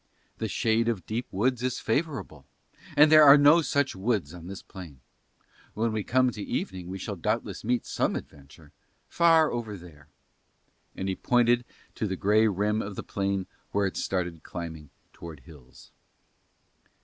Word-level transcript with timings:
The 0.39 0.47
shade 0.47 0.87
of 0.89 1.05
deep 1.05 1.27
woods 1.31 1.61
is 1.61 1.79
favourable, 1.79 2.47
but 2.97 3.11
there 3.11 3.23
are 3.23 3.37
no 3.37 3.61
such 3.61 3.95
woods 3.95 4.33
on 4.33 4.47
this 4.47 4.63
plain. 4.63 4.99
When 5.75 5.91
we 5.91 6.03
come 6.03 6.31
to 6.31 6.41
evening 6.41 6.87
we 6.87 6.97
shall 6.97 7.15
doubtless 7.15 7.63
meet 7.63 7.85
some 7.85 8.15
adventure, 8.15 8.71
far 9.07 9.51
over 9.51 9.77
there." 9.77 10.07
And 10.95 11.07
he 11.07 11.15
pointed 11.15 11.65
to 11.93 12.07
the 12.07 12.15
grey 12.15 12.47
rim 12.47 12.81
of 12.81 12.95
the 12.95 13.03
plain 13.03 13.45
where 13.73 13.85
it 13.85 13.95
started 13.95 14.41
climbing 14.41 14.89
towards 15.13 15.43
hills. 15.43 15.91